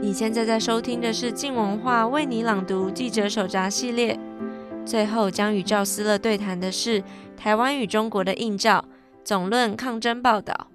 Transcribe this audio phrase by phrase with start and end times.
[0.00, 4.18] 你现在在收听的是静文化为你朗读记者手札系列。
[4.86, 7.02] 最后将与赵思乐对谈的是
[7.36, 8.84] 台湾与中国的映照，
[9.24, 10.68] 总论抗争报道。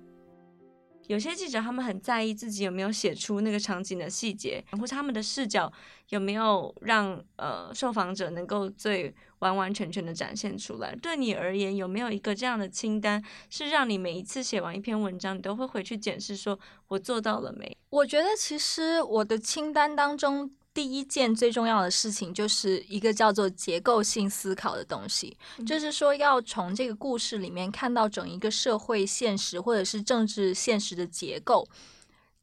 [1.07, 5.71] 有些记者他们很在意自己有没有写出那个场景的细节，或是他们的视角
[6.09, 10.95] 有没有让呃受访者能够最完完全全的展现出来。
[10.95, 17.77] 对你而言，有没有一个这样的清单，是让你每一次写完一篇文章，你都会回去检视，说我做到了没？
[17.89, 20.51] 我觉得其实我的清单当中。
[20.73, 31.67] 第一件最重要的事情，就是一个叫做结构性思考的东西，嗯、就是说要从这个故事里面看到整一个社会现实或者是政治现实的结构。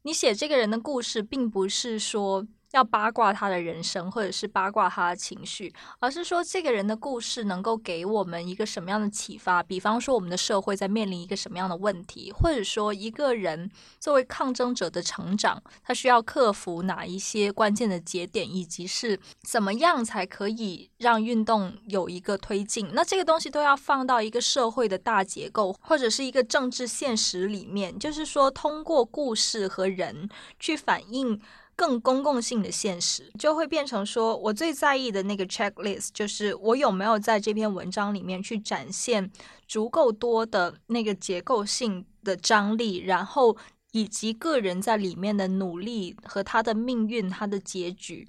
[0.03, 2.47] 你写这个人的故事，并不是说。
[2.71, 9.61] 要八卦他的人生，或者是八卦他的情绪，而是说这个人的故事能够给我们一个什么样的启发？
[9.61, 22.89] 比方说，我们的社会在面临一个什么样的问题，或者说一个人作为抗争者的成长，他需要克服哪一些关键的节点，以及是怎么样才可以让运动有一个推进？
[22.93, 31.41] 那这个东西都要放到一个社会的大结构，或者是一个政治现实里面，就是说通过故事和人去反映。
[31.81, 39.31] 更公共性的现实，就会变成说，我最在意的那个 checklist，就是我有没有在这篇文章里面去展现
[39.67, 43.57] 足够多的那个结构性的张力，然后
[43.93, 48.27] 以及个人在里面的努力和他的命运、他的结局。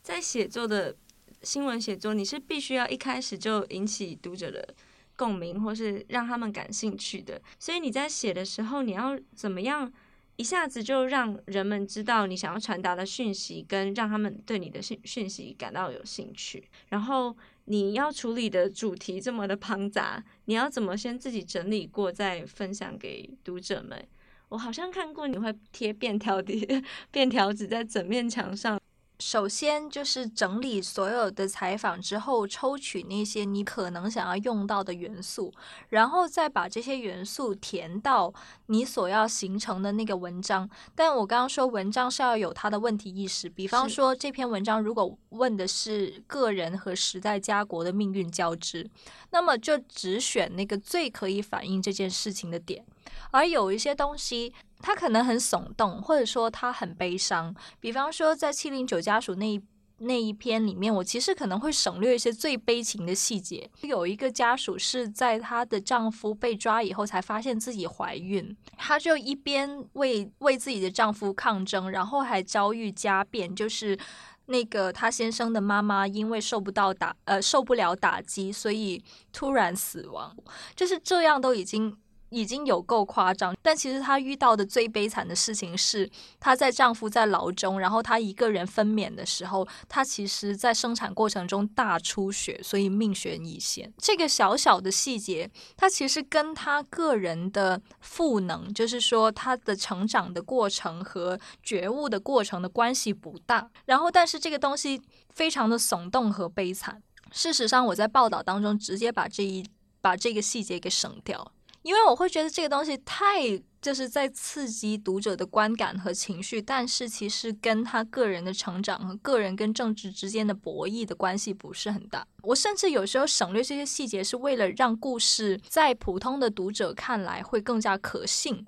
[0.00, 0.96] 在写作的
[1.42, 4.72] 新闻写作，你是必须要一开始就引起读者的
[5.16, 7.42] 共鸣，或是让他们感兴趣的。
[7.58, 9.92] 所以你在写的时候，你要怎么样？
[10.36, 16.68] 一下子就让人们知道你想要传达的讯息，跟让他们对你的讯讯息感到有兴趣。
[16.88, 17.34] 然后
[17.64, 24.06] 你要处理的主题这么的庞杂，你要怎么先自己整理过再分享给读者们？
[24.48, 28.80] 我好像看过你会贴便条贴 便条纸在整面墙上。
[29.18, 35.52] 首先就是整理所有的采访之后，抽取那些你可能想要用到的元素，
[35.88, 38.32] 然后再把这些元素填到
[38.66, 40.68] 你所要形成的那个文章。
[40.94, 48.88] 但我刚刚说文章是要有它的问题意识，比方说这篇文章如果问的是个人和时代家国的命运交织，
[49.30, 52.84] 那么就只选那个最可以反映这件事情的点，
[53.30, 54.52] 而有一些东西。
[54.86, 57.52] 他可能很耸动，或者说他很悲伤。
[57.80, 59.60] 比方说，在七零九家属那一
[59.98, 63.68] 那一篇里面，我其实可能会省略一些最悲情的细节。
[63.80, 73.98] 有一个家属是在她的丈夫被抓以后才发现自己怀孕，她就一边为为自己的丈夫抗争，然后还遭遇家变，就是
[74.44, 79.02] 那个她先生的妈妈因为受不到打呃受不了打击，所以
[79.32, 80.36] 突然死亡。
[80.76, 81.98] 就是这样都已经。
[82.30, 86.10] 已经有够夸张，但其实她遇到的最悲惨的事情是，
[86.40, 93.92] 她在丈夫在牢中，然后她一个人分娩的时候，她其实在生产过程中大出血，所以命悬一线。
[93.98, 103.70] 这个小小的细节，她其实跟她个人的赋能，就是说她的成长的过程和觉悟的过程的关系不大。
[103.84, 105.00] 然后，但是这个东西
[105.30, 107.02] 非常的耸动和悲惨。
[107.32, 109.64] 事实上，我在报道当中直接把这一
[110.00, 111.52] 把这个细节给省掉。
[111.86, 122.26] 因为我会觉得这个东西太就是在刺激读者的观感和情绪，但是其实跟他个人的成长和个人跟政治之间的博弈的关系不是很大。
[122.42, 128.66] 我甚至有时候省略这些细节，是为了让故事在普通的读者看来会更加可信。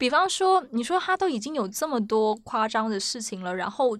[0.00, 3.90] 比方说，你说他都已经有这么多夸张的事情了，然后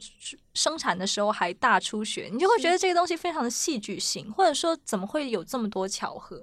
[0.54, 6.42] 生产的时候还大出血，你就会觉得这个东西非常的戏剧性，或者说怎么会有这么多巧合？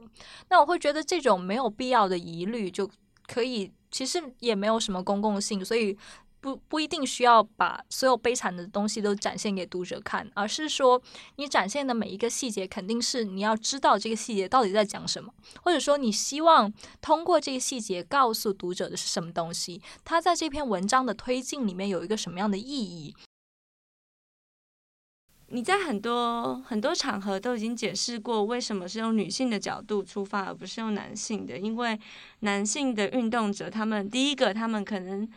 [0.50, 2.88] 那我会觉得这种没有必要的疑虑就
[3.26, 5.98] 可以，其实也没有什么公共性，所以。
[6.40, 11.02] 不不一定需要把所有悲惨的东西都展现给读者看，而是说
[11.38, 15.34] 你展现的每一个细节，肯定是你要知道这个细节到底在讲什么，
[15.64, 16.72] 或者说你希望
[17.02, 23.16] 通过这个细节告诉读者的是什么东西，它在这篇文章的推进里面有一个什么样的意义。
[25.50, 32.00] 你在很多很多场合都已经解释过，为什么是用女性的角度出发，而不是用男性的，因为
[32.42, 35.28] 男性的运动者，他们第一个，他们可能。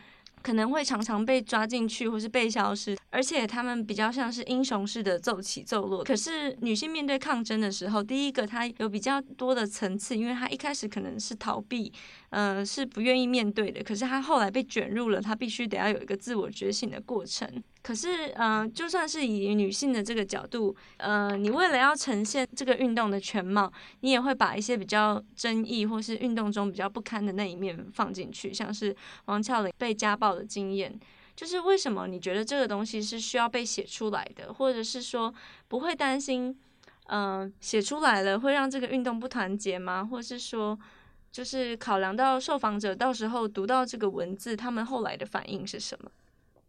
[0.41, 6.03] 可能会常常被抓进去，或是被消失，而且他们比较像是英雄式的奏起奏落。
[6.03, 11.91] 可是女性面对抗争的时候，第一个她有比较多的层次，因为她一开始可能是逃避。
[12.31, 13.83] 呃，是不愿意面对的。
[13.83, 17.47] 可是他后来被卷入了，他必须得要有一个自我觉醒的过程。
[17.83, 28.95] 可是，呃，就算是以女性的这个角度，呃，你为了要呈现这个运动的全貌，你也会把一些比较争议或是运动中比较不堪的那一面放进去，像是
[29.25, 30.99] 王俏玲被家暴的经验。
[31.33, 35.33] 就是为什么你觉得这个东西是需要被写出来的，或者是说
[35.67, 36.55] 不会担心，
[37.07, 40.05] 嗯、写出来了会让这个运动不团结吗？
[40.05, 40.77] 或是说，
[41.31, 46.11] 就是考量到受访者到时候读到这个文字，他们后来的反应是什么？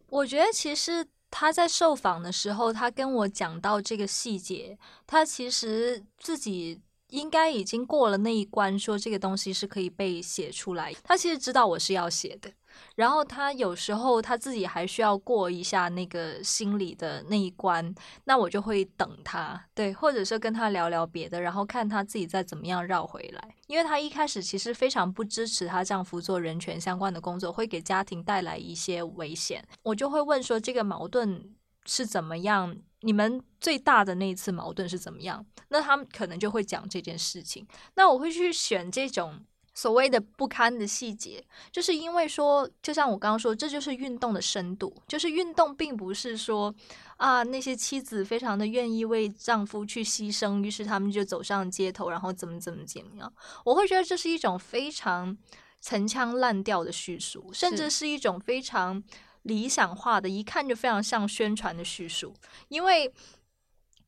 [0.09, 6.81] 我觉得其实他在受访的时候，他跟我讲到这个细节，他其实自己。
[7.09, 10.91] 应该已经过了那一关，说这个东西是可以被写出来。
[11.03, 12.51] 他其实知道我是要写的，
[12.95, 17.93] 然后他有时候他自己还需要过一下那个心理的那一关，
[18.25, 23.55] 那我就会等他，对，或者是跟他聊聊别的，然后看他自己再怎么样绕回来。
[23.67, 29.65] 因为他一开始其实非常不支持她丈夫做人权相关的工作，会给家庭带来一些危险。
[29.81, 31.55] 我就会问说，这个矛盾
[31.85, 32.77] 是怎么样？
[33.01, 35.45] 你们最大的那一次矛盾是怎么样？
[35.69, 37.67] 那他们可能就会讲这件事情。
[37.95, 39.39] 那我会去选这种
[39.73, 44.95] 所谓的不堪的细节，就是因为说，就像我刚刚说，这就是运动的深度。
[45.07, 46.73] 就是运动并不是说
[47.17, 53.33] 啊，那些妻子非常的愿意为丈夫去牺牲，于是他们就走上街头，然后怎么怎么怎么样。
[53.65, 55.37] 我会觉得这是一种非常
[55.81, 59.03] 陈腔滥调的叙述，甚至是一种非常。
[59.43, 62.33] 理想化的，一看就非常像宣传的叙述，
[62.69, 63.13] 因为。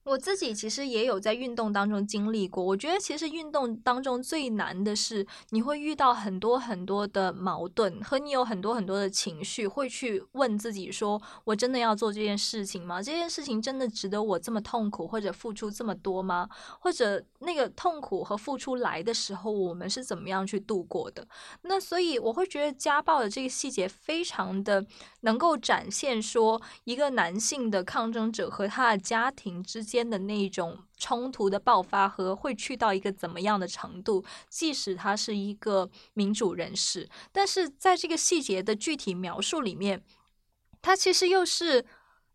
[0.06, 2.64] 我自己其实也有在运动当中经历过。
[2.64, 13.02] 我觉得其实运动当中最难的是，你会遇到很多很多的矛盾，和你有很多很多的情绪，会去问自己说：我真的要做这件事情吗？
[13.02, 16.48] 这件事情真的值得我这么痛苦或者付出这么多吗？
[16.80, 21.28] 或者那个痛苦和付出来的时候，我们是怎么样去度过的？
[21.64, 24.86] 那所以我会觉得家暴的这个细节非常的
[25.22, 29.95] 能够展现说，一个男性的抗争者和他的家庭之间。
[29.96, 40.04] 间的那一种冲突的爆发和会去到一个怎么样的程度，即使他是一个民主人士，但是在这个细节的具体描述里面，
[40.82, 41.86] 他其实又是。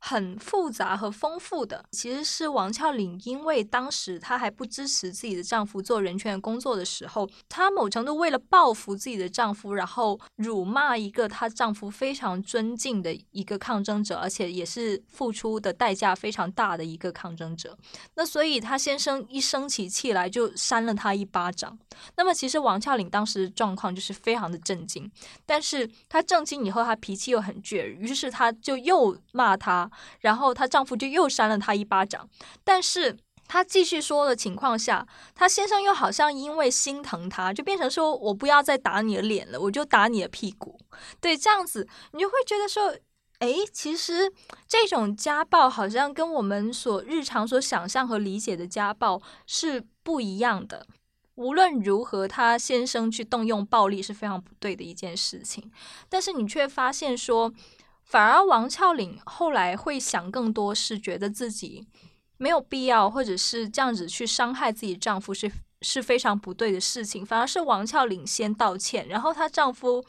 [0.00, 17.76] 很复杂和丰富的，其实是王俏玲，因为当时她还不支持自己的丈夫做人权工作的时候，她某程度为了报复自己的丈夫，然后辱骂一个她丈夫非常尊敬的一个抗争者，而且也是付出的代价非常大的一个抗争者。
[18.14, 21.78] 那所以她先生一生起气来就扇了她一巴掌。
[22.16, 25.10] 那么其实王俏玲当时的状况就是非常的震惊，
[25.44, 29.89] 但是她震惊以后，她脾气又很倔，于是她就又骂他。
[30.20, 32.28] 然后她丈夫就又扇了她一巴掌，
[32.64, 33.16] 但是
[33.46, 40.78] 她继续说的情况下，她先生又好像因为心疼她，就变成说我不要再打你的脸了，我就打你的屁股。
[41.20, 42.96] 对，这样子你就会觉得说，
[43.40, 44.32] 哎，其实
[44.68, 50.86] 这种家暴好像跟我们所日常所想象和理解的家暴是不一样的。
[51.34, 55.72] 无论如何，她先生去动用暴力是非常不对的一件事情，
[56.08, 57.52] 但是你却发现说。
[58.10, 61.86] 反而王俏岭后来会想更多，是觉得自己
[62.38, 67.24] 没有必要，或者是这样子去伤害自己丈夫是是非常不对的事情。
[67.24, 70.04] 反而是王俏岭先道歉，然后她丈夫。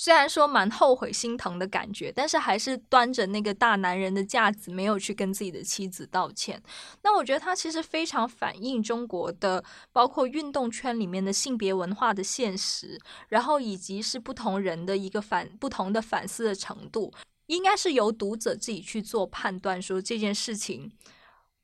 [0.00, 6.62] 虽然说蛮后悔、心疼的感觉，但是还是端着那个大男人的架子，没有去跟自己的妻子道歉。
[7.02, 12.96] 那我觉得他其实非常反映中国的，包括运动圈里面的性别文化的现实，
[13.28, 17.12] 然后以及是不同人的一个反不同的反思的程度，
[17.46, 20.92] 应该是由读者自己去做判断，说这件事情。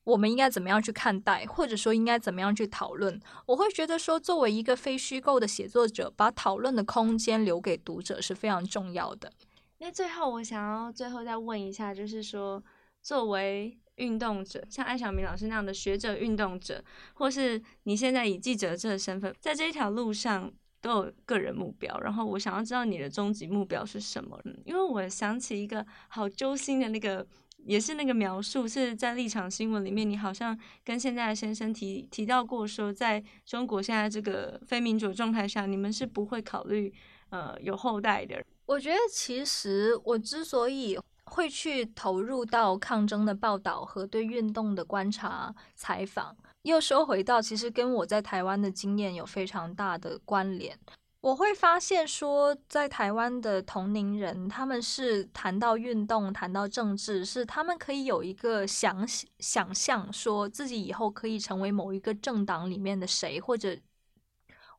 [0.04, 3.18] 我们应该怎么样去看待，或者说应该怎么样去讨论？
[3.46, 9.32] 我会觉得说，作为一个非虚构的写作者，把讨论的空间留给读者是非常重要的。
[9.78, 12.62] 那最后，我想要最后再问一下，就是说，
[13.02, 16.84] 作为运动者，像艾晓明老师那样的学者运动者，
[17.14, 24.38] 或是你现在以记者这个身份，在这一条路上都有个人目标，然后我想要知道你的终极目标是什么？
[24.66, 27.26] 因为我想起一个好揪心的那个。
[27.66, 36.92] 也是那个描述是在立场新闻里面，你好像跟现在的先生提提到过，说在中国现在这个非民主状态下，你们是不会考虑
[37.30, 38.44] 呃有后代的。
[38.66, 50.78] 我觉得其实我之所以会去投入到抗争的报道和对运动的观察采访，又说回到其实跟我在台湾的经验有非常大的关联。
[51.24, 63.74] 我会发现说，在台湾的同龄人，他们是谈到运动、谈到政治，是他们可以有一个想想象，说自己以后可以成为某一个政党里面的谁，或者。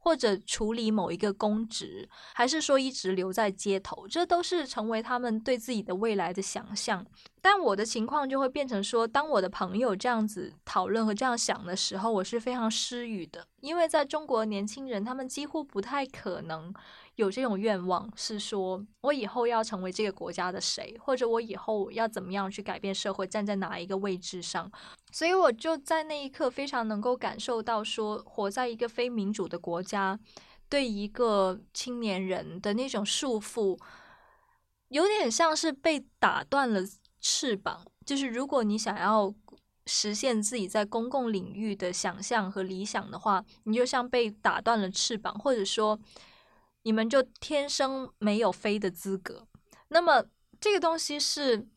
[0.05, 7.03] 或者处理某一个公职，还是说一直留在街头，这都是成为他们对自己的未来的想象。
[7.41, 16.71] 但我的情况就会变成说，当我的朋友这样子讨论和这样想的时候，我是非常失语的，因为在中国年轻人，他们几乎不太可能
[17.15, 24.71] 有这种愿望，是说我以后要成为这个国家的谁，或者我以后要怎么样去改变社会，站在哪一个位置上。
[25.11, 30.19] 所以我就在那一刻非常能够感受到，说活在一个非民主的国家，
[30.67, 33.79] 对一个青年人的那种束缚，
[34.89, 36.81] 有点像是被打断了
[37.21, 37.85] 翅膀。
[38.05, 39.33] 就是如果你想要
[39.87, 45.97] 实现自己在公共领域的想象和理想的话，你就像被打断了翅膀，或者说
[46.85, 49.45] 你们就天生没有飞的资格。
[49.89, 50.23] 那么
[50.59, 51.67] 这个东西是。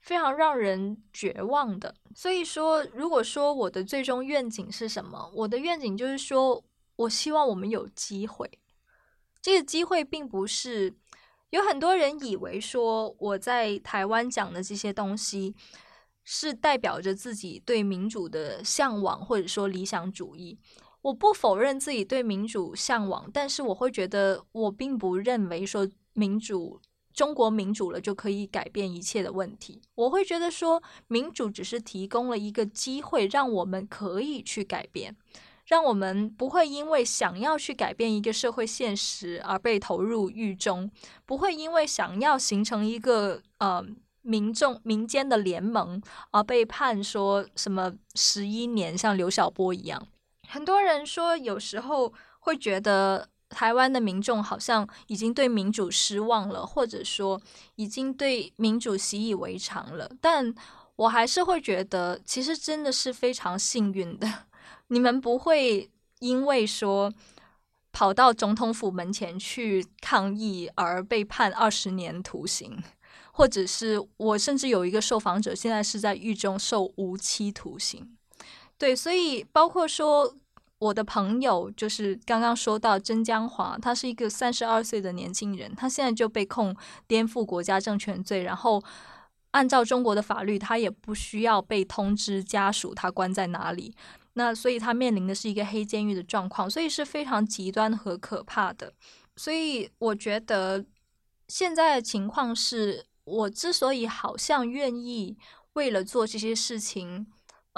[0.00, 1.92] 非常让人绝望的。
[2.14, 6.64] 所以说，如果说我的最终愿景是什么，我的愿景就是说，
[6.96, 8.48] 我希望我们有机会。
[9.42, 10.94] 这个机会并不是
[11.50, 15.54] 有很多人以为说我在台湾讲的这些东西
[16.22, 20.58] 是代表着自己对民主的向往，或者说理想主义。
[21.02, 26.80] 我不否认自己对民主向往，但是我会觉得我并不认为说民主。
[27.14, 35.16] 中国民主了就可以改变一切的问题，我会觉得说民主只是提供了一个机会，让我们可以去改变，
[35.66, 40.88] 让我们不会因为想要去改变一个社会现实而被投入狱中，
[41.26, 43.84] 不会因为想要形成一个呃
[44.22, 46.00] 民众民间的联盟
[46.30, 50.06] 而被判说什么十一年，像刘晓波一样。
[50.48, 53.28] 很多人说有时候会觉得。
[53.50, 57.40] 台湾的民众好像已经对民主失望了，或者说
[57.76, 60.06] 已经对民主习以为常了。
[60.20, 60.54] 但
[60.96, 64.30] 我还是会觉得，其实真的是非常幸运的。
[64.88, 67.10] 你们不会因为说
[67.90, 72.78] 跑到总统府门前去抗议而被判二十年徒刑，
[73.32, 78.17] 或者是我甚至有一个受访者现在是在狱中受无期徒刑。
[78.78, 80.36] 对，所以包括说。
[80.80, 86.72] 我的朋友就是刚刚说到曾江华，他是一个三十二岁的年轻人，他现在就被控
[87.08, 88.80] 颠覆国家政权罪，然后
[89.50, 93.92] 按照中国的法律，他也不需要被通知家属他关在哪里，
[94.34, 98.92] 那所以他面临的是一个黑监狱的状况，所以是非常极端和可怕的。
[99.34, 100.84] 所以我觉得
[101.48, 105.36] 现在的情况是，我之所以好像愿意
[105.72, 107.26] 为了做这些事情，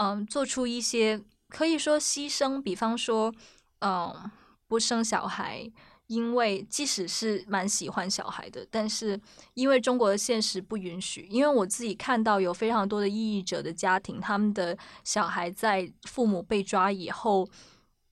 [0.01, 1.21] 嗯，做出一些。
[1.51, 3.35] 可以说牺牲，比方说，
[3.81, 4.31] 嗯，
[4.69, 5.69] 不生小孩，
[6.07, 9.21] 因为即使是蛮喜欢小孩的，但是
[9.55, 11.27] 因为中国的现实不允许。
[11.29, 17.49] 因为我自己看到有非常多的异议者的家庭，他们的小孩在父母被抓以后，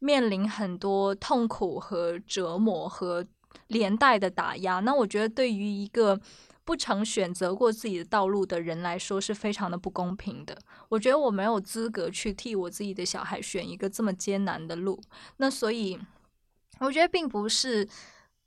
[0.00, 3.24] 面临很多痛苦和折磨和
[3.68, 4.80] 连带的打压。
[4.80, 6.20] 那我觉得，对于一个
[6.68, 10.54] 不曾选择过自己的道路的人来说是非常的不公平的。
[10.90, 15.00] 我觉得我没有资格去替我自己的小孩选一个这么艰难的路。
[15.38, 15.98] 那所以，
[16.80, 17.88] 我觉得并不是，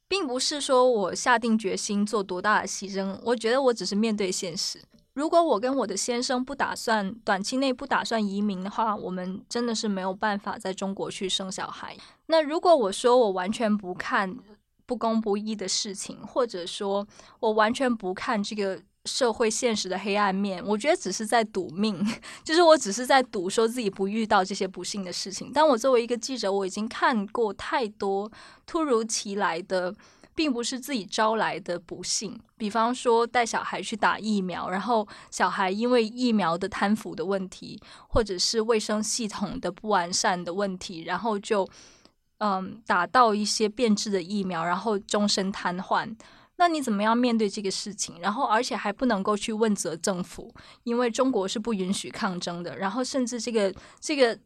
[0.08, 3.20] 并不是说我下定决心做多大的牺牲。
[3.24, 4.80] 我觉得我只是面对现实。
[5.14, 11.98] 如果我跟我的先生不打算短期内不打算移民的话，我们真的是没有办法在中国去生小孩。
[12.28, 14.38] 那如果我说我完全不看。
[14.92, 17.08] 不公不义的事情，或者说
[17.40, 22.06] 我完全不看这个社会现实的黑暗面，我觉得只是在赌命，
[22.44, 25.50] 就是我只是在赌说自己不遇到这些不幸的事情。
[25.54, 28.30] 但我作为一个记者，我已经看过太多
[28.66, 29.96] 突如其来的，
[30.36, 32.38] 并不是自己招来的不幸。
[32.58, 41.66] 比方说带小孩去打疫苗，然后小孩因为疫苗的贪腐的问题，或者是卫生系统的不完善的问题，然后就。
[42.44, 46.12] 嗯，打到一些变质的疫苗，然后终身瘫痪，
[46.56, 48.20] 那你怎么样面对这个事情？
[48.20, 50.52] 然后，而且还不能够去问责政府，
[50.84, 52.76] 因为中国是不允许抗争的。
[52.80, 54.40] 然后，甚至这个这个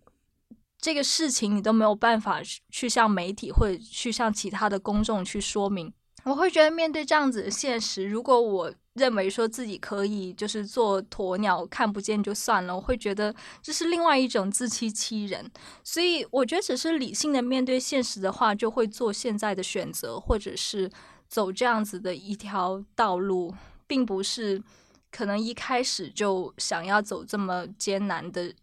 [0.78, 5.94] 这个事情，你都没有办法去向媒体或者去向其他的公众去说明。
[6.26, 15.52] 我会觉得，面对这样子的现实，如果我认为说自己可以就是做鸵鸟看不见就算了，我会觉得这是另外一种自欺欺人。
[15.84, 20.90] 所以我觉得只是理性的面对现实的话，就会做现在的选择，或者是
[21.28, 23.54] 走这样子的一条道路，
[23.86, 24.64] 并不是
[25.12, 28.54] 可能一开始就想要走这么艰难的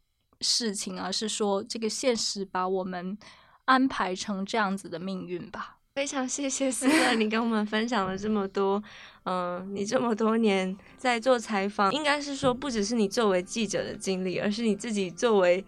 [0.40, 3.18] 事情，而是说这个现实把我们
[3.66, 5.80] 安排成这样子的命运吧。
[5.94, 8.82] 非常谢谢思乐，你跟我们分享了这么多。
[9.24, 15.64] 嗯、呃，你这么多年在做采访，应该是说不只是你作为记者的经历，而是你自己作为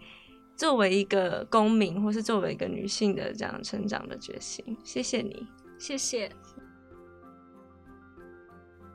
[0.55, 4.65] 作为一个公民，或是作为一个女性的这样成长的决心。
[4.83, 5.45] 谢谢你，
[5.77, 6.31] 谢谢，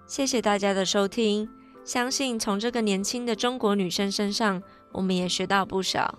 [0.09, 1.49] 谢谢大家的收听。
[1.85, 4.61] 相信从这个年轻的中国女生身上，
[4.91, 6.19] 我们也学到不少。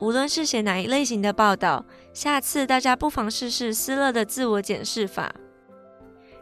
[0.00, 5.32] 无论是写哪一类型的报道，下次大家不妨试试思乐的自我检视法。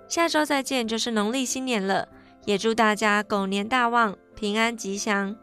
[0.07, 2.09] 下周再见就是农历新年了，
[2.45, 5.37] 也祝大家狗年大旺，平安吉祥。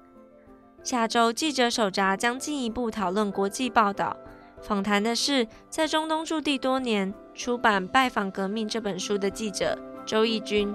[0.81, 4.15] 下周记者手札将进一步讨论国际报道，
[4.61, 10.73] 访谈的是在中东驻地多年、出版《拜访革命》这本书的记者周奕君。